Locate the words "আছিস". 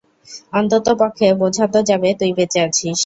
2.67-2.99